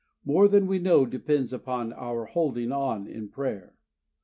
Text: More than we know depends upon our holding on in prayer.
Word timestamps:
More 0.25 0.47
than 0.47 0.65
we 0.65 0.79
know 0.79 1.05
depends 1.05 1.53
upon 1.53 1.93
our 1.93 2.25
holding 2.25 2.71
on 2.71 3.05
in 3.05 3.29
prayer. 3.29 3.75